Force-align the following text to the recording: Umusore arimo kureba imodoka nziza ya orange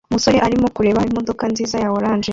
Umusore 0.09 0.37
arimo 0.47 0.67
kureba 0.75 1.07
imodoka 1.09 1.43
nziza 1.51 1.75
ya 1.83 1.89
orange 1.97 2.29